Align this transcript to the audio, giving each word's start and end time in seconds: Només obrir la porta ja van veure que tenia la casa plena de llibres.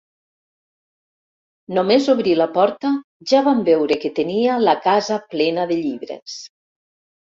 Només 1.77 2.07
obrir 2.15 2.33
la 2.41 2.47
porta 2.57 2.93
ja 3.33 3.43
van 3.49 3.61
veure 3.69 3.99
que 4.07 4.13
tenia 4.21 4.57
la 4.65 4.77
casa 4.87 5.23
plena 5.35 5.69
de 5.73 5.79
llibres. 5.83 6.39